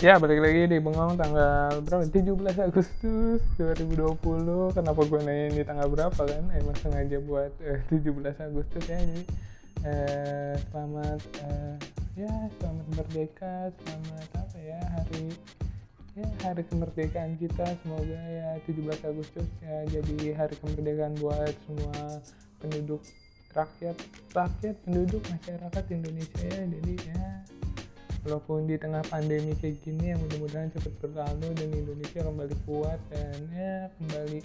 [0.00, 2.08] Ya, balik lagi di Bengong tanggal berapa?
[2.08, 4.72] 17 Agustus 2020.
[4.72, 6.40] Kenapa gue nanya ini tanggal berapa kan?
[6.56, 8.08] Emang sengaja buat eh, 17
[8.40, 8.96] Agustus ya.
[8.96, 9.28] Jadi
[9.84, 11.76] eh, selamat eh,
[12.16, 15.36] ya selamat merdeka, selamat apa ya hari
[16.16, 17.68] ya hari kemerdekaan kita.
[17.84, 22.24] Semoga ya 17 Agustus ya jadi hari kemerdekaan buat semua
[22.56, 23.04] penduduk
[23.52, 24.00] rakyat
[24.32, 26.64] rakyat penduduk masyarakat Indonesia ya.
[26.72, 27.20] Jadi ya
[28.24, 33.38] walaupun di tengah pandemi kayak gini yang mudah-mudahan cepat berlalu dan Indonesia kembali kuat dan
[33.52, 34.38] ya kembali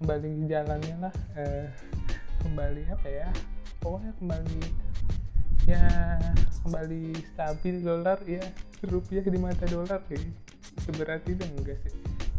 [0.00, 1.66] kembali ke jalannya lah eh,
[2.40, 3.28] kembali apa ya
[3.84, 4.60] pokoknya kembali
[5.68, 5.84] ya
[6.64, 8.44] kembali stabil dolar ya
[8.88, 10.24] rupiah di mata dolar kayak
[10.80, 11.92] seberat itu enggak sih.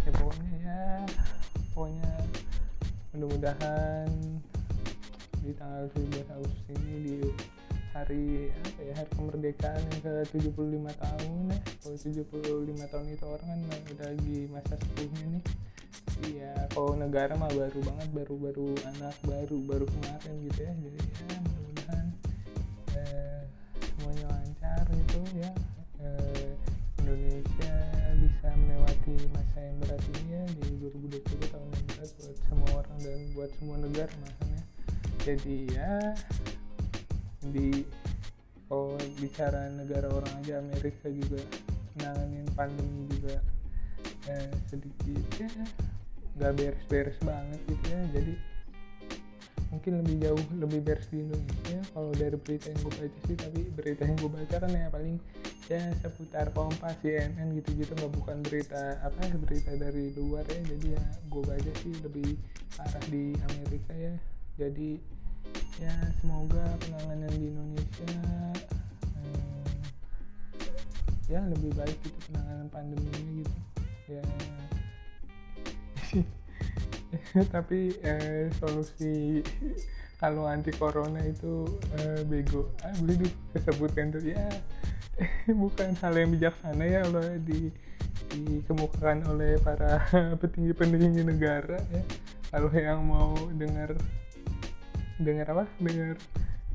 [0.05, 0.81] Ya pokoknya ya
[1.73, 2.09] pokoknya
[3.13, 4.09] mudah-mudahan
[5.41, 7.17] di tanggal 17 Agustus ini di
[7.91, 11.59] hari apa ya hari kemerdekaan yang ke 75 tahun ya.
[11.83, 13.59] Kalau 75 tahun itu orang kan
[13.91, 15.43] udah di masa sepuhnya nih.
[16.21, 20.73] Iya kalau negara mah baru banget baru-baru anak baru baru kemarin gitu ya.
[20.79, 22.07] Jadi ya mudah-mudahan
[22.95, 23.41] eh,
[23.83, 25.51] semuanya lancar gitu ya.
[25.99, 26.49] Eh,
[27.03, 27.75] Indonesia
[28.23, 32.97] bisa melewati masa yang berat ini ya di 2020 tahun yang berat buat semua orang
[33.03, 34.61] dan buat semua negara makanya
[35.21, 35.91] jadi ya
[37.49, 37.83] di
[38.69, 41.41] kalau bicara negara orang aja Amerika juga
[41.99, 43.41] nanganin pandemi juga
[44.29, 45.49] eh, sedikit ya
[46.39, 48.33] nggak beres-beres banget gitu ya jadi
[49.71, 51.79] mungkin lebih jauh lebih beres di Indonesia.
[51.95, 55.15] Kalau dari berita yang gue baca sih tapi berita yang gue baca kan ya paling
[55.71, 60.61] ya seputar Kompas CNN gitu-gitu nggak bukan berita apa berita dari luar ya.
[60.75, 62.29] Jadi ya gue baca sih lebih
[62.75, 64.13] parah di Amerika ya.
[64.59, 64.99] Jadi
[65.79, 68.19] ya semoga penanganan di Indonesia
[69.21, 69.75] eh,
[71.31, 73.57] ya lebih baik gitu penanganan pandeminya gitu.
[74.11, 74.23] Ya.
[77.55, 79.39] Tapi eh, solusi
[80.19, 81.65] kalau anti corona itu
[81.97, 82.75] eh, bego.
[82.83, 84.21] Ah boleh disebutkan tuh.
[84.27, 84.49] Ya
[85.61, 87.71] bukan hal yang bijaksana ya kalau di
[88.31, 90.03] dikemukakan oleh para
[90.41, 92.03] petinggi-petinggi negara ya.
[92.51, 93.95] Kalau yang mau dengar
[95.19, 95.65] dengar apa?
[95.81, 96.15] Dengar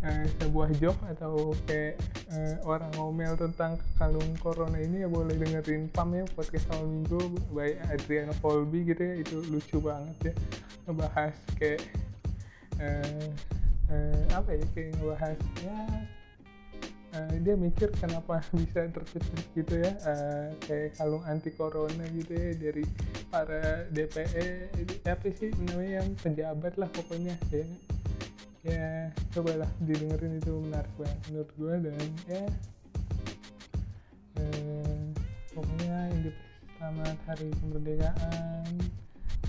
[0.04, 1.96] uh, sebuah joke atau kayak
[2.32, 7.20] uh, orang ngomel tentang kalung corona ini ya boleh dengerin pam ya podcast awal minggu
[7.54, 10.34] by Adriana Colby gitu ya itu lucu banget ya.
[10.84, 11.80] Ngebahas kayak
[12.82, 13.28] uh,
[13.92, 15.78] uh, apa ya kayak ngebahas ya
[17.16, 22.52] uh, dia mikir kenapa bisa tercetus gitu ya uh, kayak kalung anti corona gitu ya
[22.58, 22.84] dari
[23.32, 24.70] para DPE
[25.08, 27.66] apa sih namanya yang pejabat lah pokoknya ya
[28.66, 31.94] ya cobalah didengerin itu menarik banget menurut gue dan
[32.26, 32.44] ya
[34.42, 35.00] eh,
[35.54, 36.30] pokoknya ini
[36.76, 38.68] selamat hari kemerdekaan.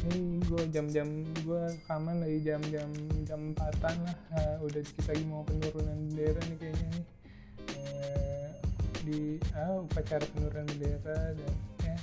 [0.07, 1.09] Ini gue jam-jam
[1.43, 2.89] gue rekaman lagi jam-jam
[3.27, 4.17] jam empatan lah.
[4.31, 7.05] Nah, udah dikit lagi mau penurunan bendera nih kayaknya nih.
[7.75, 8.47] Eh,
[9.03, 9.19] di
[9.57, 11.53] ah, upacara penurunan bendera dan
[11.83, 11.97] ya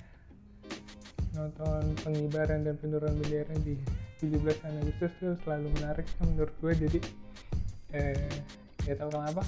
[1.34, 3.74] nonton pengibaran dan penurunan bendera di
[4.24, 6.72] 17 Agustus tuh selalu menarik menurut gue.
[6.88, 6.98] Jadi
[7.94, 8.32] eh
[8.84, 9.42] ya tau kenapa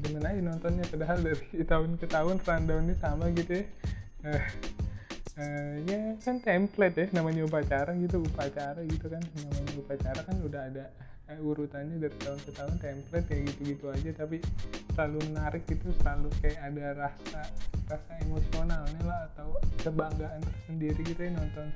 [0.00, 0.84] demen aja nontonnya.
[0.88, 3.64] Padahal dari tahun ke tahun rundownnya sama gitu ya.
[4.24, 4.44] Eh,
[5.40, 9.20] eh, ya kan template ya namanya upacara gitu upacara gitu kan.
[9.20, 10.84] Namanya upacara kan udah ada
[11.28, 14.10] eh, urutannya dari tahun ke tahun template kayak gitu-gitu aja.
[14.24, 14.36] Tapi
[14.94, 17.40] selalu menarik gitu selalu kayak ada rasa
[17.90, 21.68] rasa emosionalnya lah atau kebanggaan tersendiri gitu ya nonton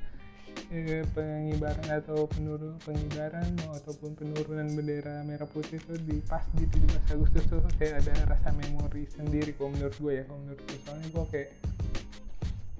[0.69, 3.49] eh, pengibaran atau penurun pengibaran
[3.81, 8.53] ataupun penurunan bendera merah putih itu di pas di 17 Agustus tuh kayak ada rasa
[8.53, 11.49] memori sendiri kalau menurut gue ya kalau menurut gue soalnya gue kayak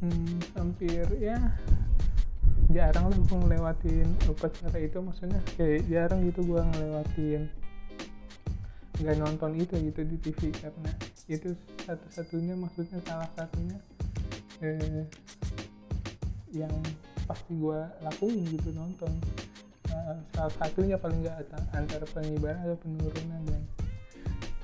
[0.05, 1.37] hmm, hampir ya
[2.69, 7.41] jarang lah gue ngelewatin upacara itu maksudnya kayak jarang gitu gue ngelewatin
[8.99, 10.91] nggak nonton itu gitu di TV karena
[11.31, 11.55] itu
[11.87, 13.79] satu-satunya maksudnya salah satunya
[14.61, 15.07] eh,
[16.51, 16.73] yang
[17.29, 19.13] pasti gue lakuin gitu nonton.
[19.89, 21.45] Uh, salah satunya paling nggak
[21.77, 23.61] antara pengibaran atau penurunan dan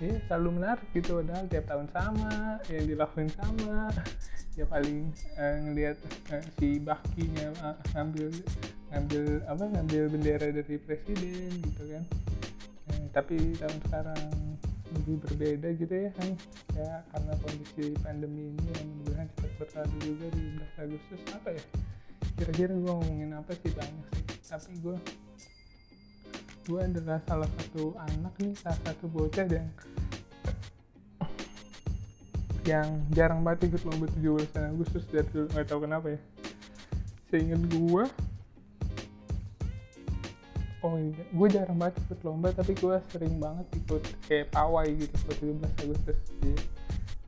[0.01, 1.21] ya selalu menarik gitu.
[1.21, 2.33] Padahal tiap tahun sama
[2.73, 3.93] yang dilakuin sama.
[4.55, 5.97] Ya paling uh, ngelihat
[6.33, 8.31] uh, si bakinya uh, ngambil
[8.95, 12.03] ngambil apa ngambil bendera dari presiden gitu kan.
[12.89, 14.21] Uh, tapi tahun sekarang
[14.95, 16.29] lebih berbeda gitu ya kan.
[16.73, 20.43] Ya karena kondisi pandemi ini yang mudah-mudahan cepat berlalu juga di
[20.79, 21.21] 11 Agustus.
[21.35, 21.63] Apa ya
[22.35, 24.23] kira-kira gue ngomongin apa sih banyak sih.
[24.45, 24.97] Tapi gue
[26.65, 29.69] gue adalah salah satu anak nih salah satu bocah yang
[32.65, 36.19] yang jarang banget ikut lomba 17 Agustus dari dulu nggak tahu kenapa ya.
[37.29, 38.03] Seingat gue
[40.85, 45.15] oh iya gue jarang banget ikut lomba tapi gue sering banget ikut kayak pawai gitu
[45.29, 46.17] buat 17 Agustus.
[46.41, 46.57] Iya.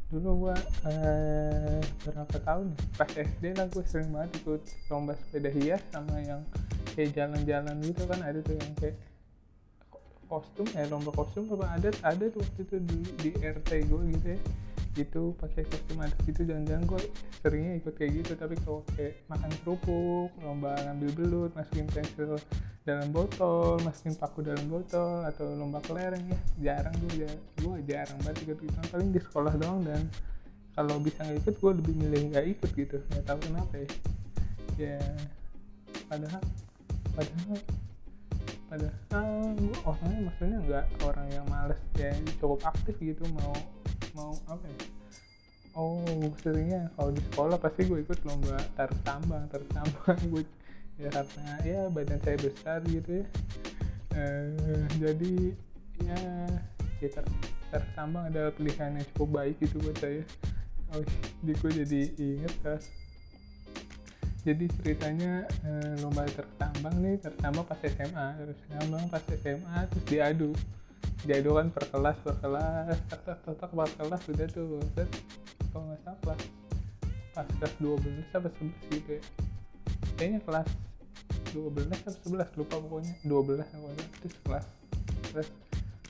[0.08, 0.56] Dulu gue
[0.88, 2.80] eh, berapa tahun ya?
[2.96, 6.42] pas SD lah gue sering banget ikut lomba sepeda hias sama yang
[6.96, 8.96] kayak jalan-jalan gitu kan ada tuh yang kayak
[10.32, 14.28] kostum eh lomba kostum apa ada ada tuh waktu itu di, di RT gue gitu
[14.32, 14.40] ya
[14.98, 17.02] gitu pakai kostum adat gitu jangan-jangan gue
[17.46, 18.32] seringnya ikut kayak gitu.
[18.34, 22.42] Tapi kalau kayak makan kerupuk lomba ngambil belut masukin pensil
[22.82, 26.40] dalam botol masukin paku dalam botol atau lomba kelereng ya.
[26.58, 28.78] Jarang gue ya gue jarang banget ikut gitu.
[28.90, 30.02] Paling di sekolah doang dan
[30.74, 32.98] kalau bisa nggak ikut gue lebih milih nggak ikut gitu.
[33.14, 33.90] Nggak tahu kenapa ya.
[34.78, 35.00] Ya
[36.10, 36.44] padahal
[37.18, 37.60] padahal
[38.68, 42.12] padahal gue orangnya maksudnya nggak orang yang males ya
[42.44, 43.56] cukup aktif gitu mau
[44.14, 44.80] mau apa ya?
[45.78, 46.02] Oh
[46.42, 50.18] seringnya kalau di sekolah pasti gue ikut lomba tarik tambang tarik tambang.
[50.34, 50.44] Gue
[50.98, 53.26] ya karena ya badan saya besar gitu ya.
[54.18, 55.34] Eh, jadi
[56.02, 56.20] ya
[56.98, 57.22] kita
[57.70, 60.26] tarik tambang adalah pilihan yang cukup baik gitu buat saya.
[60.98, 61.04] Oh
[61.46, 62.82] jadi gue jadi inget kan
[64.48, 70.52] jadi ceritanya eh, lomba tertambang nih tertambang pas SMA terus tambang pas SMA terus diadu
[71.28, 72.98] kan per kelas per kelas.
[73.10, 74.80] Tak tak per kelas udah tuh.
[74.96, 75.10] Set.
[75.74, 76.42] Kalau nggak salah kelas
[77.38, 79.22] pas kelas 12 sampai 11 gitu ya.
[80.18, 80.70] Kayaknya kelas
[81.54, 83.14] 12 atau 11 lupa pokoknya.
[83.22, 84.66] 12 pokoknya terus kelas
[85.30, 85.50] terus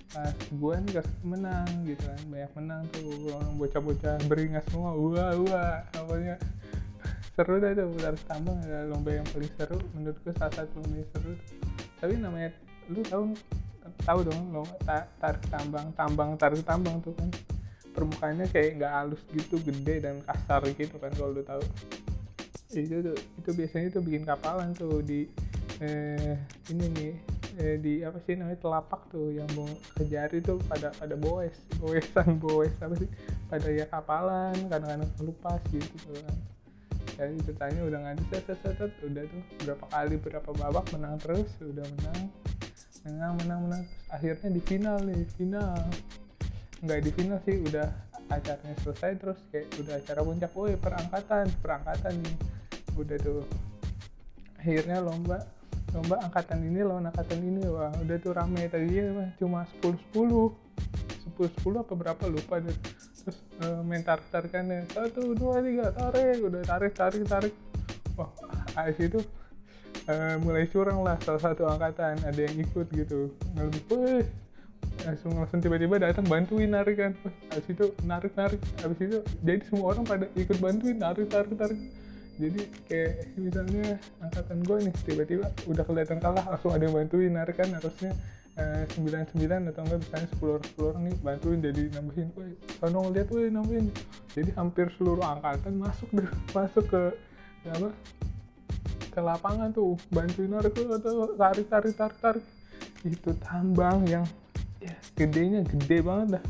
[0.07, 2.21] pas gue nih kelas menang gitu kan.
[2.31, 4.95] Banyak menang tuh orang bocah-bocah beringas semua.
[4.95, 6.39] Wah wah pokoknya.
[7.35, 9.77] Seru dah tuh harus tambang ada lomba yang paling seru.
[9.99, 11.33] Menurut gue salah satu lomba yang seru.
[11.99, 12.49] Tapi namanya
[12.87, 13.35] lu tahu
[14.03, 17.29] tahu dong ta tarik tambang tambang tarik tambang tuh kan.
[17.93, 21.63] Permukaannya kayak nggak halus gitu gede dan kasar gitu kan kalau lu tahu.
[22.73, 25.25] Itu tuh itu biasanya tuh bikin kapalan tuh di
[25.81, 26.37] eh,
[26.69, 27.13] ini nih
[27.57, 29.65] eh, di apa sih namanya telapak tuh yang mau
[29.97, 33.09] ke jari tuh pada pada boes boesan boes apa sih?
[33.49, 36.37] Pada ya kapalan kadang-kadang kelupas gitu tuh kan.
[37.17, 41.49] Jadi ceritanya udah ngadu set set set udah tuh berapa kali berapa babak menang terus
[41.65, 42.29] udah menang
[43.07, 43.83] menang menang menang.
[44.11, 45.79] Akhirnya di final nih final.
[46.83, 47.87] Nggak di final sih udah
[48.27, 50.51] acaranya selesai terus kayak udah acara puncak.
[50.53, 52.35] Woi perangkatan perangkatan nih.
[52.99, 53.43] Udah tuh.
[54.59, 55.47] Akhirnya lomba
[55.95, 57.63] lomba angkatan ini lawan angkatan ini.
[57.71, 58.67] Wah udah tuh rame.
[58.67, 60.51] Tadi ya cuma 10 10
[61.39, 62.23] 10 10 apa berapa?
[62.27, 62.75] Lupa deh.
[63.23, 66.43] Terus uh, main tarik tarikannya satu dua tiga tarik.
[66.43, 67.55] Udah tarik tarik tarik.
[68.19, 68.29] Wah
[68.75, 69.19] dari situ
[70.07, 73.31] uh, mulai curang lah salah satu angkatan ada yang ikut gitu.
[73.55, 74.25] Lebih wih.
[75.05, 77.11] Langsung langsung tiba-tiba datang bantuin narik kan.
[77.53, 78.59] Habis itu narik narik.
[78.81, 81.79] Habis itu jadi semua orang pada ikut bantuin narik tarik tarik
[82.37, 87.57] jadi kayak misalnya angkatan gue nih tiba-tiba udah kelihatan kalah langsung ada yang bantuin narik
[87.57, 87.69] kan.
[87.73, 88.13] Harusnya
[88.93, 92.27] sembilan sembilan atau enggak misalnya sepuluh orang sepuluh orang nih bantuin jadi nambahin.
[92.37, 93.85] Woi sono ngeliat woi nambahin.
[94.37, 97.03] Jadi hampir seluruh angkatan masuk deh masuk ke
[97.73, 97.89] apa
[99.17, 102.45] ke lapangan tuh bantuin narik atau tarik tarik tarik tarik
[103.01, 104.21] itu tambang yang
[104.77, 106.43] ya gedenya gede banget dah.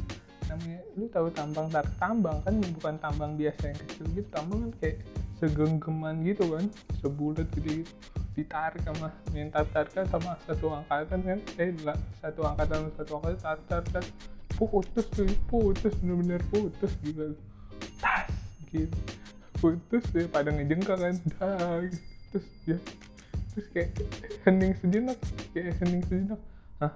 [0.51, 4.27] Namanya lu tahu tambang tarik tambang kan bukan tambang biasa yang kecil gitu.
[4.35, 4.99] Tambang kan kayak
[5.39, 6.67] segenggeman gitu kan
[6.99, 7.93] sebulat gede gitu.
[8.35, 11.39] Ditarik sama minta tarikan sama satu angkatan kan.
[11.55, 11.71] Eh
[12.19, 14.11] satu angkatan satu angkatan tarik tarik tarik
[14.59, 17.31] putus tuh putus bener-bener putus gitu.
[18.03, 18.27] Tas
[18.75, 18.99] gitu.
[19.55, 21.15] Putus deh pada ngejengkak kan.
[21.39, 22.16] Dah gitu.
[22.31, 22.77] Terus ya
[23.57, 23.89] terus kayak
[24.45, 25.17] hening sejenak
[25.49, 26.41] kayak hening sejenak.
[26.77, 26.93] Hah?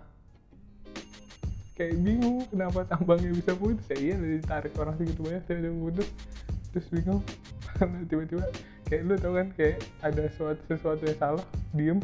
[1.73, 3.85] Kayak bingung kenapa tambangnya bisa putus.
[3.89, 6.09] Ya iya ditarik orang segitu banyak saya udah putus.
[6.71, 7.21] Terus bingung
[8.09, 8.45] tiba-tiba
[8.85, 11.99] kayak lu tau kan kayak ada sesuatu sesuatu yang salah diem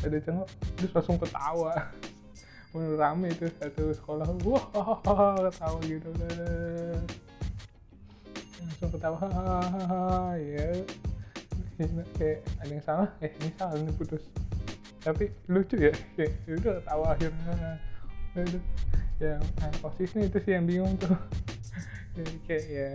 [0.00, 1.72] ada cengok terus langsung ketawa.
[2.74, 4.64] Menurut rame itu satu sekolah wah
[5.46, 6.10] ketawa gitu.
[8.58, 9.22] Langsung ketawa
[10.34, 10.82] ya
[12.18, 13.08] kayak ada yang salah?
[13.22, 14.22] Eh ini salah ini putus.
[14.98, 17.54] Tapi lucu ya kayak ya udah ketawa akhirnya.
[18.38, 18.62] Aduh.
[19.18, 21.10] yang nah, posisinya itu sih yang bingung tuh.
[22.18, 22.86] Jadi kayak ya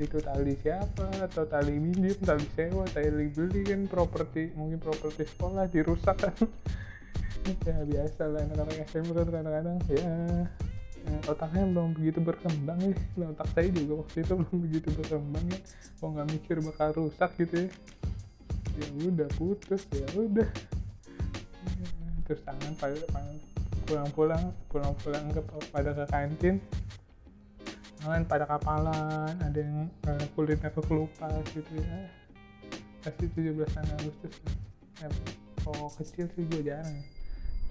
[0.00, 5.68] itu tali siapa atau tali minjem tali sewa tali beli kan properti mungkin properti sekolah
[5.68, 6.36] dirusak kan.
[7.66, 10.14] Ya biasa lah anak-anak SMP kan kadang-kadang ya, ya
[11.26, 12.94] otaknya belum begitu berkembang ya.
[13.30, 15.58] Otak saya juga waktu itu belum begitu berkembang ya.
[16.02, 17.68] Mau nggak mikir bakal rusak gitu ya?
[18.78, 20.48] Ya udah putus ya udah.
[22.26, 22.72] Terus tangan
[23.86, 25.40] pulang-pulang pulang-pulang ke
[25.70, 26.56] pada ke kantin.
[28.02, 32.10] Lain pada kapalan ada yang uh, kulitnya kekelupas gitu ya.
[33.02, 33.58] Pasti 17
[33.98, 34.34] Agustus.
[34.98, 35.10] Ya,
[35.62, 36.98] kalau kecil sih gue jarang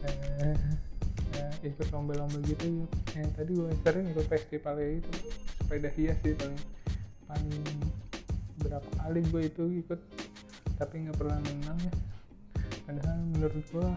[0.04, 0.56] eh,
[1.36, 2.86] ya, ikut lomba-lomba gitu.
[3.14, 3.24] Ya.
[3.24, 5.12] yang tadi gue sering ikut festival itu.
[5.60, 6.62] Sepeda hias sih paling.
[7.28, 7.64] Paling
[8.62, 10.00] berapa kali gue itu ikut.
[10.78, 11.94] Tapi nggak pernah menang ya.
[12.86, 13.88] Padahal menurut gue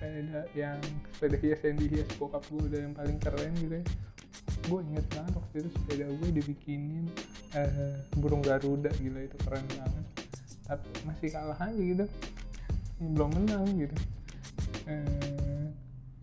[0.00, 0.80] sepeda yang
[1.12, 3.84] sepeda hias yang dihias bokap gue udah yang paling keren gitu ya.
[4.64, 7.04] Gue inget banget waktu itu sepeda gue dibikinin
[7.52, 10.06] uh, burung garuda gila itu keren banget.
[10.64, 12.06] Tapi masih kalah aja gitu.
[12.96, 13.96] Belum menang gitu.
[14.88, 15.49] Uh,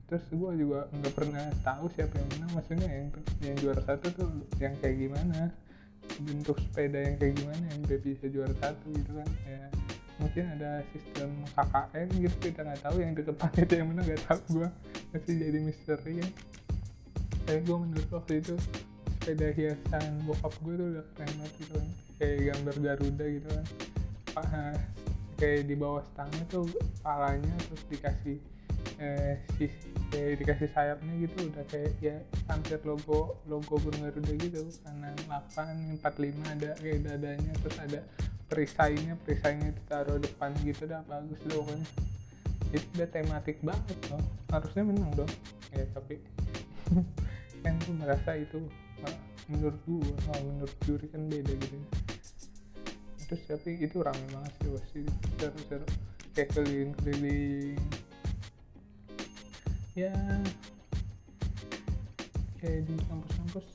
[0.08, 2.52] terus gue juga nggak pernah tahu siapa yang menang.
[2.56, 3.08] Maksudnya yang
[3.44, 5.52] yang juara satu tuh yang kayak gimana?
[6.24, 9.30] Bentuk sepeda yang kayak gimana yang bisa juara satu gitu kan?
[9.44, 9.68] Ya
[10.18, 12.96] mungkin ada sistem KKN gitu kita nggak tahu.
[13.04, 14.70] Yang di depan itu yang mana nggak tahu gue
[15.12, 16.28] masih jadi misteri ya.
[17.44, 18.56] Kayak gue menurut waktu itu
[19.20, 21.90] sepeda hiasan bokap gue tuh udah keren banget gitu kan.
[22.18, 23.66] Kayak gambar Garuda gitu kan.
[25.38, 26.66] Kayak di bawah stangnya tuh
[27.06, 28.42] palanya terus dikasih
[28.98, 29.68] eh, si,
[30.10, 32.16] kayak dikasih sayapnya gitu udah kayak ya
[32.48, 34.64] hampir logo logo burung Garuda gitu.
[34.84, 37.54] Karena 8 45 ada kayak dadanya.
[37.64, 38.00] Terus ada
[38.48, 41.88] perisainya perisainya ditaruh depan gitu dah bagus loh pokoknya.
[42.72, 45.32] Itu udah tematik banget loh harusnya menang dong.
[45.76, 46.16] Ya tapi
[47.64, 48.64] kan gue merasa itu
[49.48, 51.78] menurut gue oh, menurut juri kan beda gitu.
[53.28, 55.00] Terus tapi itu rame banget sih pasti
[55.40, 55.88] seru-seru.
[56.32, 57.82] Kayak keliling-keliling
[59.98, 60.14] ya.
[62.62, 63.66] Kayak di kampus-kampus.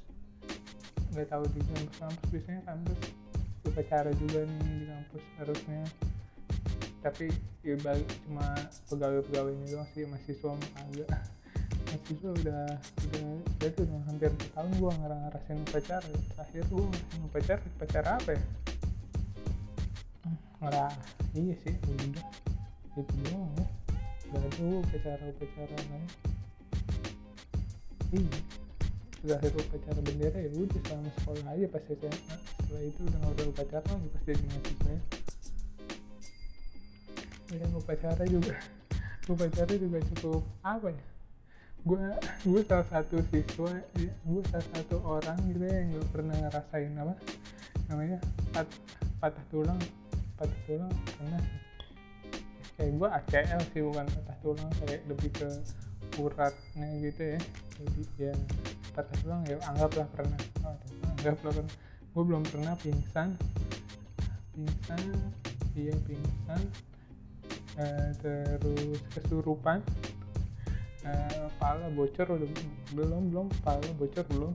[1.10, 2.98] Nggak tahu di kampus-kampus biasanya kampus.
[3.66, 5.82] Upacara juga nih di kampus harusnya.
[7.02, 7.26] Tapi
[7.66, 8.46] ya balik cuma
[8.86, 11.10] pegawai-pegawainya doang sih mahasiswa agak
[11.90, 13.26] mahasiswa udah udah
[13.58, 18.42] berarti udah hampir tahun gue ngarang ngarasin upacara terakhir gue ngarasin upacara upacara apa ya?
[20.62, 20.92] Ngerah
[21.34, 22.26] iya sih udah.
[22.94, 23.81] Itu doang ya
[24.32, 26.08] gak ada upacara upacara lain
[28.12, 28.36] iya
[29.22, 33.44] terakhir upacara bendera ya udah selama sekolah aja pas SMA setelah itu udah nggak ada
[33.46, 35.00] upacara lagi pas jadi mahasiswa ya.
[37.76, 38.54] Upacara juga.
[39.32, 41.04] Upacara juga cukup apa ya?
[41.82, 42.02] Gue
[42.46, 47.14] gue salah satu siswa gue salah satu orang gitu ya yang gak pernah ngerasain apa
[47.90, 48.18] namanya
[48.54, 48.66] pat,
[49.18, 49.78] patah tulang
[50.38, 51.42] patah tulang pernah
[52.76, 55.48] kayak gue ACL sih bukan patah tulang kayak lebih ke
[56.18, 57.40] uratnya gitu ya.
[57.78, 58.34] Jadi ya
[58.92, 60.40] patah tulang ya anggaplah pernah.
[60.64, 60.76] Oh,
[61.16, 61.74] anggaplah pernah.
[62.12, 63.36] Gue belum pernah pingsan.
[64.52, 65.02] Pingsan
[65.76, 66.62] iya pingsan.
[67.72, 69.80] Uh, terus kesurupan.
[71.02, 72.46] Uh, pala bocor udah
[72.94, 74.52] belum belum pala bocor belum.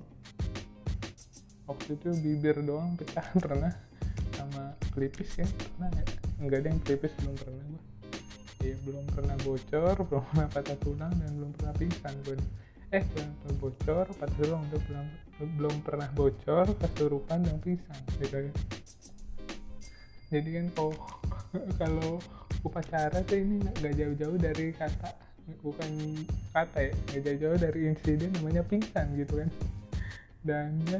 [1.67, 3.73] Waktu itu bibir doang pecah pernah.
[4.37, 6.05] Sama pelipis ya pernah ya.
[6.37, 7.66] Enggak ada yang pelipis belum pernah
[8.87, 12.39] belum pernah bocor belum pernah patah tulang dan belum pernah pingsan gue
[12.95, 15.07] eh belum pernah bocor patah tulang udah belum
[15.59, 18.47] belum pernah bocor kesurupan dan pingsan gitu
[20.27, 20.91] jadi kan kalau
[21.83, 22.11] kalau
[22.63, 25.15] upacara tuh ini nggak jauh-jauh dari kata
[25.63, 25.91] bukan
[26.51, 29.49] kata ya nggak jauh-jauh dari insiden namanya pingsan gitu kan?
[30.43, 30.99] Dan ya,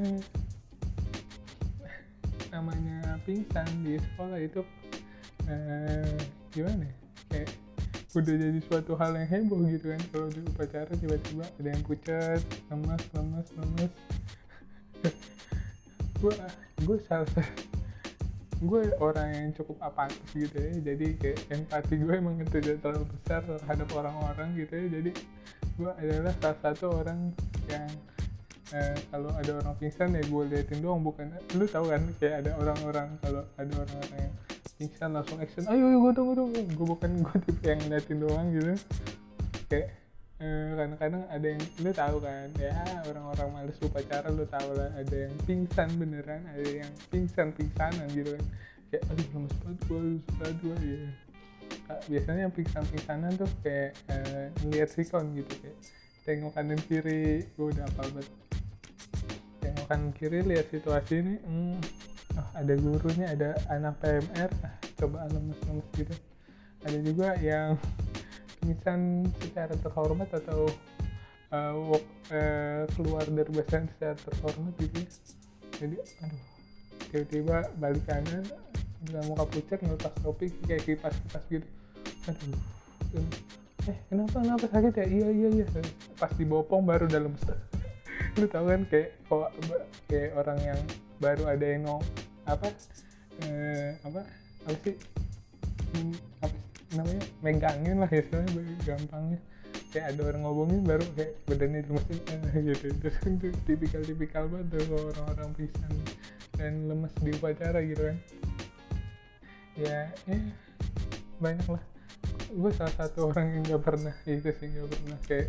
[2.56, 4.62] namanya pingsan di sekolah itu
[5.52, 6.16] eh,
[6.56, 6.96] gimana ya?
[7.28, 7.50] kayak
[8.16, 10.02] udah jadi suatu hal yang heboh gitu kan.
[10.16, 13.92] Kalau di upacara tiba-tiba ada yang pucat lemas lemas lemas.
[16.18, 16.34] Gue
[16.82, 17.30] gue salah
[18.58, 20.74] gue orang yang cukup apatis gitu ya.
[20.82, 24.88] Jadi kayak empati gue emang tidak terlalu besar terhadap orang-orang gitu ya.
[24.98, 25.12] Jadi
[25.78, 27.20] gue adalah salah satu orang
[27.70, 27.86] yang
[28.74, 31.06] eh, kalau ada orang pingsan ya gue liatin doang.
[31.06, 34.34] Bukan lu tahu kan kayak ada orang-orang kalau ada orang-orang yang
[34.78, 35.66] pingsan langsung action.
[35.66, 36.62] Ayo ayo gue tunggu tunggu.
[36.74, 38.74] Gue bukan gue tipe yang liatin doang gitu.
[39.68, 39.88] Kayak
[40.38, 42.74] eh, kadang-kadang ada yang lu tahu kan ya
[43.10, 48.38] orang-orang males upacara lu tahu lah ada yang pingsan beneran ada yang pingsan pingsanan gitu
[48.38, 48.46] kan.
[48.88, 51.00] Kayak aduh lemes banget gue lemes gue ya
[52.08, 55.78] biasanya yang pingsan pingsanan tuh kayak eh, ngeliat sikon gitu kayak
[56.28, 58.28] tengok kanan kiri gue udah apa banget.
[59.64, 61.76] Tengok kanan kiri lihat situasi ini hmm,
[62.54, 66.16] ada gurunya ada anak PMR ah, coba lemes-lemes gitu.
[66.86, 67.78] Ada juga yang
[68.62, 70.70] pingsan secara terhormat atau
[71.54, 75.08] uh, walk, uh, keluar dari basan secara terhormat gitu ya.
[75.78, 76.44] Jadi aduh
[77.08, 78.44] tiba-tiba balik kanan
[79.08, 81.68] nggak mau kapucet ngelepas topi kayak kipas kipas gitu.
[82.28, 83.30] Aduh
[83.88, 85.06] eh kenapa kenapa sakit ya?
[85.08, 85.66] Iya iya iya.
[86.20, 87.32] Pas dibopong baru dalam.
[88.38, 89.16] Lu tau kan kayak
[90.12, 90.80] kayak orang yang
[91.18, 91.98] baru ada yang no
[92.48, 92.72] apa
[93.44, 94.22] eh, apa
[94.68, 94.96] apa sih?
[95.96, 96.58] Hmm, apa
[96.96, 97.24] namanya?
[97.44, 98.24] Megangin lah ya
[98.84, 99.40] gampangnya.
[99.92, 102.88] Kayak ada orang ngomongin baru kayak badannya lemesin eh, gitu.
[103.02, 105.94] Terus kan tuh tipikal-tipikal banget tuh orang-orang pisan
[106.60, 108.18] dan lemes di upacara gitu kan.
[109.78, 110.38] Ya ya
[111.40, 111.84] banyak lah.
[112.48, 115.48] Gue salah satu orang yang gak pernah itu sih gak pernah kayak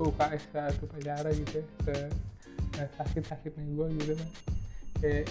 [0.00, 2.08] UKS saat upacara gitu ya
[2.80, 4.28] eh, sakit-sakitnya gue gitu kan
[5.00, 5.26] kayak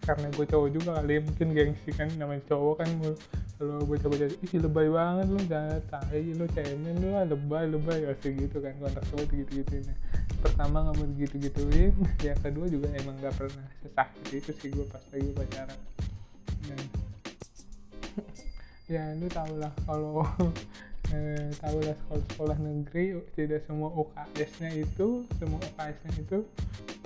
[0.00, 3.12] karena gue cowok juga kali mungkin gengsi kan namanya cowok kan mau
[3.60, 8.16] kalau bocah-bocah ih lebay banget lu jangan tai lu cemen lu ah lebay lebay ya
[8.16, 9.96] gitu kan kontak cowok gitu gitu nah,
[10.40, 11.92] pertama nggak mau gitu gituin
[12.26, 15.80] yang kedua juga emang nggak pernah sesakit itu sih gue pas lagi pacaran.
[16.64, 16.80] Dan
[18.96, 20.24] ya lu tau lah kalau
[21.14, 26.38] eh, tau lah sekolah-sekolah negeri tidak semua UKS-nya itu semua UKS-nya itu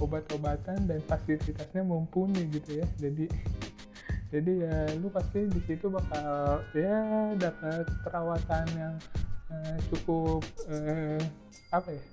[0.01, 2.87] obat-obatan dan fasilitasnya mumpuni gitu ya.
[3.01, 3.27] Jadi
[4.35, 8.95] jadi ya lu pasti di situ bakal ya dapat perawatan yang
[9.53, 11.23] eh, cukup eh,
[11.71, 12.05] apa ya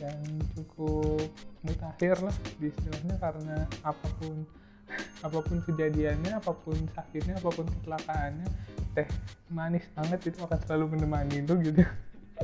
[0.00, 0.20] yang
[0.56, 1.28] cukup
[1.60, 4.44] mutakhir lah di istilahnya karena apa pun
[5.26, 8.48] apa pun kejadiannya apa pun sakitnya apa pun kecelakaannya
[8.94, 9.08] teh
[9.50, 11.82] manis banget itu akan selalu menemani lu gitu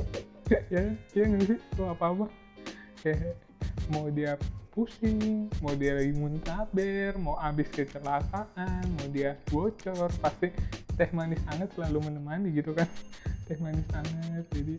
[0.73, 2.25] ya ya nggak sih lu apa apa
[3.03, 3.35] kayak
[3.91, 4.35] mau dia
[4.77, 10.53] pusing, mau dia lagi muntaber, mau habis kecelakaan, mau dia bocor, pasti
[10.93, 12.85] teh manis hangat selalu menemani gitu kan.
[13.49, 14.75] Teh manis hangat, jadi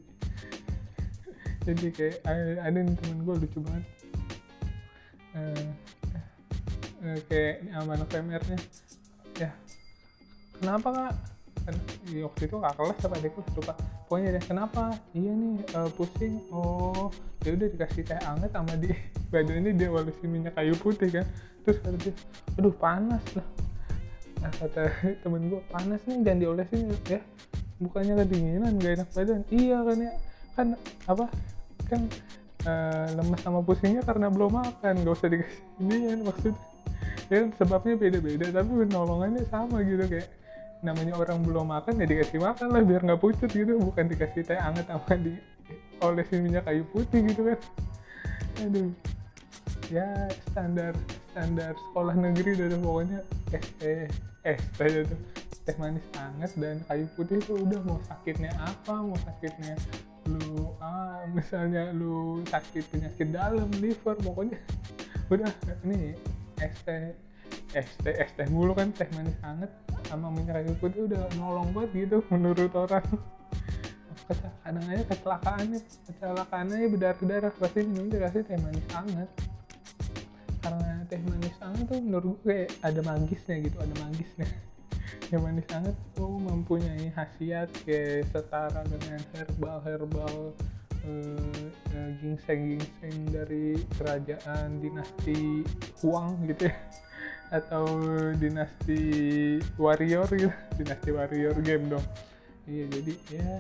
[1.66, 2.18] jadi kayak
[2.62, 3.84] ada nih temen gue lucu banget.
[5.34, 5.66] Uh,
[7.02, 8.58] uh, kayak sama anak PMR-nya,
[9.34, 9.50] ya
[10.62, 11.14] kenapa kak?
[11.68, 11.76] Kan,
[12.08, 13.74] ya, waktu itu kak kelas apa adik kelas lupa.
[14.08, 14.96] Pokoknya deh kenapa?
[15.12, 16.40] Iya nih uh, pusing.
[16.48, 17.12] Oh
[17.44, 18.88] ya udah dikasih teh hangat sama di
[19.32, 21.28] badannya dia olesin minyak kayu putih kan.
[21.68, 22.16] Terus kata dia
[22.56, 23.44] aduh panas lah.
[24.40, 24.82] Nah kata
[25.20, 27.20] temen gue panas nih jangan diolesin ya
[27.84, 29.40] bukannya kedinginan gak enak badan.
[29.52, 30.12] Iya kan ya
[30.56, 30.66] kan
[31.04, 31.24] apa
[31.84, 32.00] kan
[32.64, 36.64] uh, lemas sama pusingnya karena belum makan gak usah dikasih ini kan maksudnya.
[37.28, 40.32] Ya sebabnya beda-beda tapi penolongannya sama gitu kayak
[40.78, 43.78] namanya orang belum makan ya dikasih makan lah biar nggak pucat gitu.
[43.78, 45.34] Bukan dikasih teh hangat sama di
[45.98, 47.58] olesin minyak kayu putih gitu kan.
[48.62, 48.90] Aduh.
[49.88, 50.92] Ya standar
[51.32, 53.20] standar sekolah negeri udah pokoknya.
[53.50, 54.06] Es teh
[54.44, 55.16] es teh itu
[55.64, 59.76] teh manis hangat dan kayu putih itu udah mau sakitnya apa mau sakitnya
[60.28, 64.60] lu ah misalnya lu sakit penyakit dalam liver pokoknya.
[65.32, 65.48] Udah
[65.88, 66.12] ini
[66.60, 67.16] es teh
[67.72, 69.72] es teh es teh mulu kan teh manis hangat
[70.08, 73.04] sama kayu putih udah nolong banget gitu menurut orang.
[74.64, 77.52] Kadang aja kecelakaannya kecelakaannya berdarah-darah.
[77.56, 79.30] Pasti minum dikasih teh manis hangat.
[80.64, 84.48] Karena teh manis hangat tuh menurut gue kayak ada magisnya gitu ada magisnya.
[85.28, 90.34] Teh manis hangat tuh mempunyai khasiat kayak setara dengan herbal herbal
[91.04, 95.64] uh, uh, ginseng ginseng dari kerajaan dinasti
[96.00, 96.76] Huang gitu ya
[97.48, 97.84] atau
[98.36, 99.00] dinasti
[99.80, 100.52] warrior gitu.
[100.78, 102.06] Dinasti warrior game dong.
[102.68, 103.52] Iya jadi ya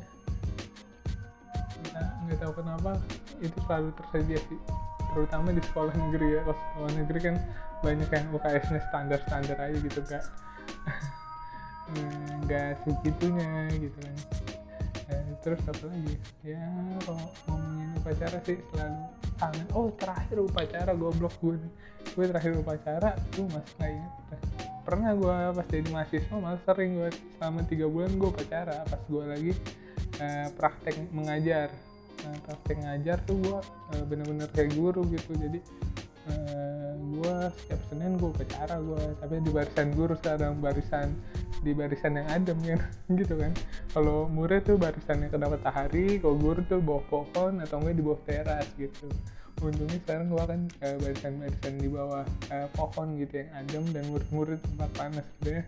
[2.28, 3.00] nggak tahu kenapa
[3.40, 4.60] itu selalu tersedia sih.
[5.16, 6.40] Terutama di sekolah negeri ya.
[6.44, 7.36] Kalau sekolah negeri kan
[7.80, 10.24] banyak yang UKS-nya standar-standar aja gitu kak.
[12.44, 14.16] Nggak segitunya gitu kan.
[15.08, 16.14] Eh, terus apa lagi?
[16.44, 16.60] Ya
[17.08, 19.00] kalau ngomongin upacara sih selalu
[19.40, 19.66] kangen.
[19.72, 21.56] Oh terakhir upacara goblok gue
[22.18, 24.12] gue terakhir upacara tuh mas nggak inget
[24.82, 29.22] pernah gue pas jadi mahasiswa malah sering gue selama tiga bulan gue upacara pas gue
[29.22, 29.52] lagi
[30.18, 31.68] eh, praktek mengajar.
[32.18, 35.38] Nah, praktek ngajar tuh gue uh, bener-bener kayak guru gitu.
[35.38, 35.62] Jadi
[36.26, 41.14] uh, gue setiap senin gue upacara gue tapi di barisan guru sekarang barisan
[41.62, 42.80] di barisan yang adem kan
[43.20, 43.52] gitu kan.
[43.94, 48.20] Kalau murid tuh barisannya kena matahari kalau guru tuh bawah pohon atau enggak di bawah
[48.26, 49.06] teras gitu
[49.58, 54.60] untungnya sekarang gua kan uh, barisan-barisan di bawah uh, pohon gitu yang adem dan murid-murid
[54.62, 55.62] tempat panas gitu ya.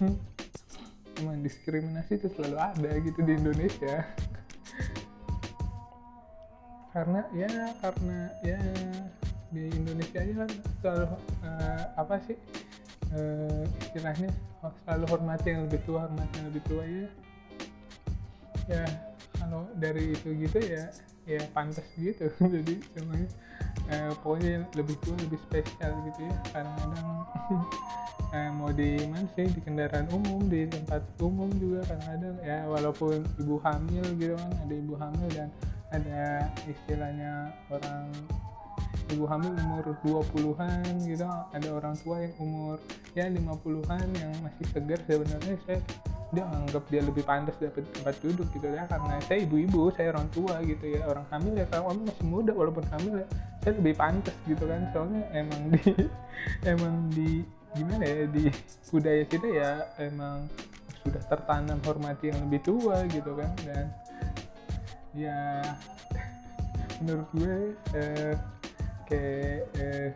[1.18, 3.96] Emang diskriminasi itu selalu ada gitu di Indonesia.
[6.94, 7.50] Karena ya
[7.84, 8.58] karena ya
[9.48, 11.06] di Indonesia aja kan selalu
[11.44, 12.38] uh, apa sih
[13.12, 14.30] uh, istilahnya
[14.84, 17.08] selalu hormati yang lebih tua hormati yang lebih tua ya.
[18.68, 18.84] Ya
[19.36, 20.92] kalau dari itu gitu ya
[21.28, 22.32] ya pantas gitu.
[22.56, 23.28] Jadi semuanya
[23.92, 26.34] uh, pokoknya lebih tua lebih spesial gitu ya.
[26.56, 27.08] Kadang-kadang
[28.32, 33.20] uh, mau di mana sih di kendaraan umum di tempat umum juga kadang-kadang ya walaupun
[33.36, 35.48] ibu hamil gitu kan ada ibu hamil dan
[35.92, 38.08] ada istilahnya orang
[39.12, 42.76] ibu hamil umur 20-an gitu ada orang tua yang umur
[43.16, 45.54] ya 50-an yang masih segar sebenarnya.
[45.64, 45.80] Saya
[46.28, 50.28] dia anggap dia lebih pantas dapat tempat duduk gitu ya karena saya ibu-ibu saya orang
[50.28, 53.28] tua gitu ya orang hamil ya kalau kamu masih muda walaupun hamil ya
[53.64, 54.80] saya lebih pantas gitu kan.
[54.92, 55.82] Soalnya emang di
[56.72, 57.30] emang di
[57.76, 58.44] gimana ya di
[58.88, 60.48] budaya kita ya emang
[61.04, 63.50] sudah tertanam hormati yang lebih tua gitu kan.
[63.64, 63.86] Dan
[65.16, 65.64] ya
[67.04, 67.56] menurut gue
[67.96, 68.34] eh,
[69.08, 70.08] kayak eh,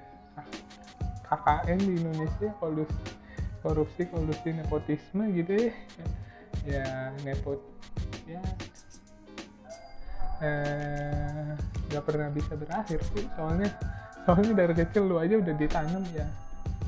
[1.29, 3.22] KKN di Indonesia korupsi
[3.63, 5.73] korupsi kolusi nepotisme gitu ya.
[6.67, 6.87] Ya
[7.23, 7.63] nepot
[8.27, 8.43] ya.
[10.43, 11.55] Eh,
[11.89, 13.25] nggak pernah bisa berakhir sih.
[13.39, 13.71] Soalnya
[14.27, 16.27] soalnya dari kecil lu aja udah ditanam ya.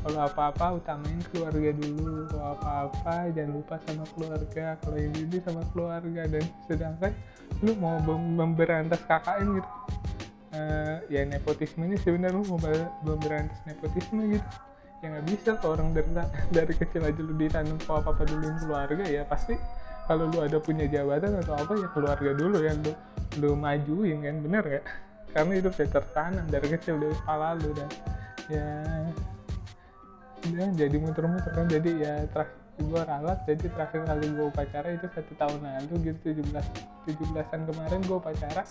[0.05, 2.29] Kalau apa-apa utamain keluarga dulu.
[2.29, 4.67] Kalau apa-apa jangan lupa sama keluarga.
[4.83, 6.23] Kalau ini sama keluarga.
[6.29, 7.13] Dan sedangkan
[7.63, 9.71] lu mau memberantas KKN gitu.
[10.55, 12.63] Uh, ya nepotisme ini sebenarnya lu mau
[13.03, 14.47] memberantas nepotisme gitu
[15.05, 16.09] ya nggak bisa kalau orang dari
[16.57, 19.55] dari kecil aja lu ditanam apa apa dulu keluarga ya pasti
[20.09, 22.93] kalau lu ada punya jabatan atau apa ya keluarga dulu yang lu
[23.41, 24.37] lu majuin kan?
[24.41, 24.81] Bener ya
[25.37, 27.91] karena itu sudah tertanam dari kecil dari kepala lu dan
[28.49, 28.69] ya
[30.49, 31.69] ya jadi muter-muter kan?
[31.69, 36.43] Jadi ya terakhir gue ralat jadi terakhir kali gue upacara itu satu tahun lalu gitu
[36.43, 38.67] 17 17an kemarin gue upacara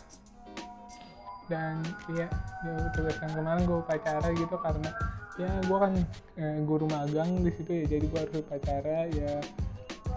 [1.51, 2.27] dan iya
[2.63, 4.89] ya 17an kemarin gue upacara gitu karena
[5.36, 5.93] ya gue kan
[6.39, 9.41] eh, guru magang di situ ya jadi gue harus upacara ya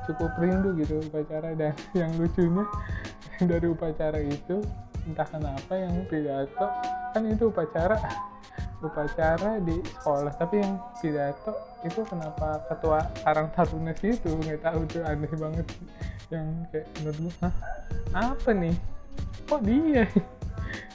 [0.07, 1.53] cukup rindu gitu upacara.
[1.53, 2.65] Dan yang lucunya
[3.43, 4.63] dari upacara itu
[5.07, 6.67] entah kenapa yang pidato
[7.15, 7.99] kan itu upacara
[8.87, 10.33] upacara di sekolah.
[10.39, 11.53] Tapi yang pidato
[11.85, 14.31] itu kenapa ketua Karang Taruna situ?
[14.31, 15.67] Nggak tahu tuh aneh banget
[16.31, 17.51] yang kayak menurut gue
[18.15, 18.75] apa nih?
[19.47, 20.05] Kok dia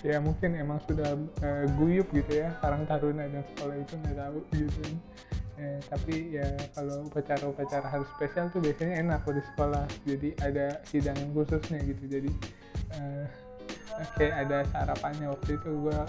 [0.01, 1.13] ya mungkin emang sudah
[1.45, 4.81] uh, guyup gitu ya Karang Taruna dan sekolah itu nggak tahu gitu
[5.61, 9.85] eh, tapi ya kalau upacara-upacara harus spesial tuh biasanya enak di sekolah.
[10.09, 12.03] Jadi ada hidangan khususnya gitu.
[12.09, 12.31] Jadi
[12.97, 13.25] uh,
[14.17, 15.29] kayak ada sarapannya.
[15.29, 15.99] Waktu itu gue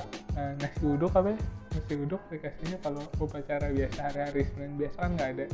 [0.41, 1.39] uh, nasi uduk apa ya?
[1.77, 5.47] Nasi uduk dikasihnya kalau upacara biasa hari-hari Senin biasa kan nggak ada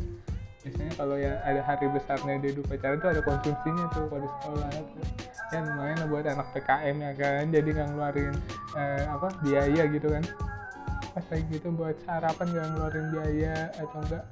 [0.58, 4.68] biasanya kalau ya ada hari besarnya di upacara itu ada konsumsinya tuh kalau di sekolah
[4.74, 5.06] tuh.
[5.48, 8.34] ya lumayan lah buat anak PKM ya kan jadi nggak ngeluarin
[8.76, 10.24] uh, apa biaya gitu kan.
[11.14, 14.24] Pas lagi gitu buat sarapan nggak ngeluarin biaya atau enggak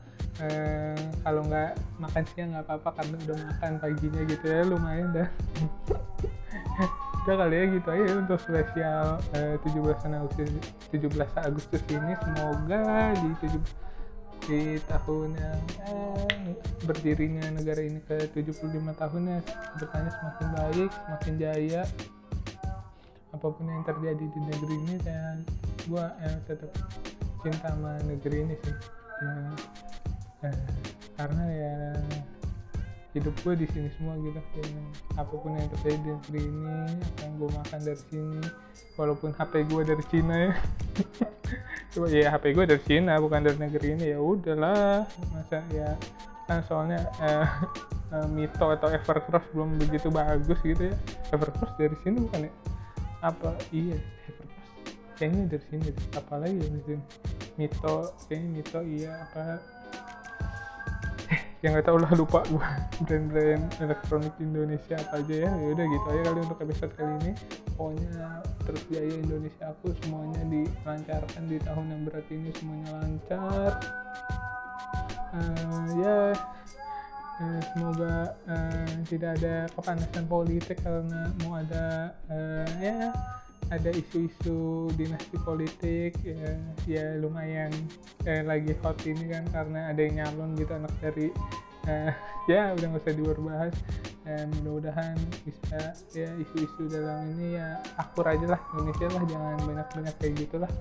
[0.44, 5.28] eh, kalau nggak makan siang nggak apa-apa karena udah makan paginya gitu ya lumayan dah.
[7.26, 10.50] Udah kali ya gitu aja untuk spesial eh, 17 Agustus
[10.94, 12.12] 17 Agustus ini.
[12.22, 12.82] Semoga
[13.18, 13.85] di 7
[14.44, 16.52] di tahun yang eh,
[16.84, 19.40] berdirinya negara ini ke 75 tahunnya
[19.80, 21.82] bertanya semakin baik semakin jaya.
[23.32, 25.44] Apa pun yang terjadi di negeri ini dan
[25.88, 26.70] gua eh, tetap
[27.40, 28.76] cinta sama negeri ini sih.
[29.24, 29.34] Ya
[30.52, 30.68] eh,
[31.16, 31.76] karena ya
[33.16, 34.36] hidup gue di sini semua gitu.
[34.60, 34.84] Ya,
[35.16, 38.40] apa pun yang terjadi di negeri ini apa yang gue makan dari sini
[39.00, 40.52] walaupun HP gue dari Cina ya
[41.96, 44.04] coba ya HP gue dari Cina bukan dari negeri ini.
[44.12, 45.96] Ya udahlah masa ya.
[46.44, 47.48] Kan soalnya eh,
[48.14, 50.96] eh, Mito atau Evercross belum begitu bagus gitu ya.
[51.32, 52.52] Evercross dari sini bukan ya?
[53.24, 53.56] Apa?
[53.72, 53.96] Iya
[54.28, 54.68] Evercross.
[55.16, 56.98] Kayaknya dari sini apalagi ya
[57.56, 59.56] Mito kayaknya Mito iya apa
[61.64, 62.68] yang nggak tahu lah lupa gue
[63.08, 65.50] brand-brand elektronik Indonesia apa aja ya.
[65.50, 67.32] Ya udah gitu aja kali untuk episode kali ini.
[67.76, 73.70] Pokoknya terus jaya Indonesia aku semuanya dilancarkan di tahun yang berat ini semuanya lancar.
[75.32, 76.20] Uh, ya.
[77.36, 83.12] Uh, semoga uh, tidak ada kepanasan politik karena mau ada uh, ya
[83.70, 86.54] ada isu-isu dinasti politik ya,
[86.86, 87.74] ya lumayan
[88.22, 91.26] eh, lagi hot ini kan karena ada yang nyalon gitu anak dari
[91.90, 92.12] eh,
[92.50, 93.74] ya udah nggak usah dibahas
[94.26, 95.14] dan mudah-mudahan
[95.46, 100.72] bisa ya isu-isu dalam ini ya akur aja lah Indonesia lah jangan banyak-banyak kayak gitulah.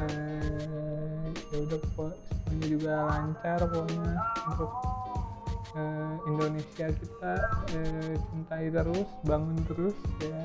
[0.00, 4.12] Eh, ya udah semuanya juga lancar pokoknya
[4.48, 4.72] untuk
[5.76, 7.34] eh, Indonesia kita
[7.76, 10.40] eh, cintai terus bangun terus ya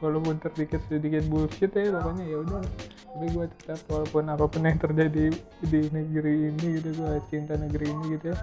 [0.00, 2.62] walaupun tersedikit sedikit bullshit ya pokoknya ya udah.
[3.10, 5.26] Tapi gue tetap walaupun apa pun yang terjadi
[5.64, 8.38] di negeri ini gitu gue cinta negeri ini gitu ya.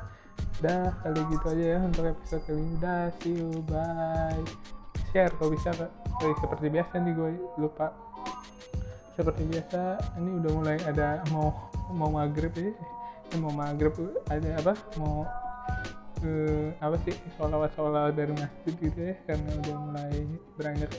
[0.61, 2.75] Dah kali gitu aja ya untuk episode kali ini.
[2.77, 4.41] Dah see you bye.
[5.09, 5.91] Share kalau bisa kak.
[6.17, 7.87] Seperti biasa nih gue lupa.
[9.17, 9.81] Seperti biasa
[10.21, 11.49] ini udah mulai ada mau
[11.89, 12.69] mau maghrib ya.
[13.33, 13.91] Eh, mau maghrib
[14.29, 14.73] ada apa?
[15.01, 15.25] Mau
[16.23, 20.15] uh, apa sih sholawat dari masjid gitu ya karena udah mulai
[20.57, 20.91] beranjak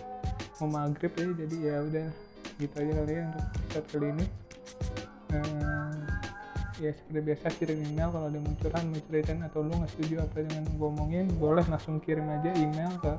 [0.58, 2.06] mau maghrib ya jadi ya udah
[2.58, 4.26] gitu aja kali ya untuk episode kali ini.
[5.28, 5.94] Uh,
[6.78, 10.64] ya seperti biasa kirim email kalau ada munculan ceritain atau lu nggak setuju apa dengan
[10.78, 13.12] ngomongin boleh langsung kirim aja email ke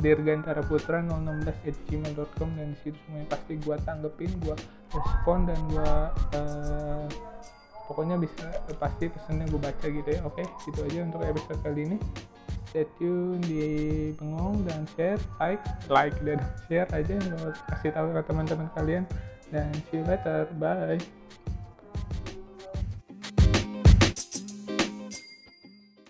[0.00, 1.44] dirgantara putra 016
[1.92, 4.56] gmail.com dan di situ semuanya pasti gua tanggepin gua
[4.96, 5.92] respon dan gua
[6.40, 7.04] uh,
[7.88, 8.44] pokoknya bisa
[8.76, 10.20] pasti pesannya gue baca gitu ya.
[10.28, 11.98] Oke gitu aja untuk episode kali ini.
[12.68, 13.64] Stay tune di
[14.20, 16.36] bengong dan share like like dan
[16.68, 17.16] share aja.
[17.72, 19.08] Kasih tahu ke teman-teman kalian.
[19.48, 20.44] Dan see you later.
[20.60, 21.00] Bye